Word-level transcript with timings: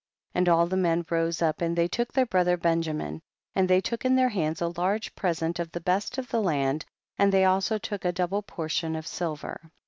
24. 0.31 0.39
And 0.39 0.49
all 0.49 0.65
the 0.65 0.77
men 0.77 1.05
rose 1.11 1.43
up, 1.43 1.61
and 1.61 1.75
they 1.77 1.87
took 1.87 2.11
their 2.11 2.25
brother 2.25 2.57
Benjamin, 2.57 3.21
and 3.53 3.69
they 3.69 3.79
took 3.79 4.03
in 4.03 4.15
their 4.15 4.29
hands 4.29 4.59
a 4.59 4.69
large 4.75 5.13
present 5.13 5.59
of 5.59 5.71
the 5.73 5.79
best 5.79 6.17
of 6.17 6.29
the 6.29 6.41
land, 6.41 6.85
and 7.19 7.31
they 7.31 7.45
also 7.45 7.77
took 7.77 8.03
a 8.03 8.11
double 8.11 8.41
portion 8.41 8.95
of 8.95 9.05
silver. 9.05 9.69